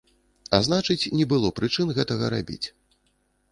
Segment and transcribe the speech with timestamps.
[0.57, 2.61] А значыць не было прычын гэтага рабіць.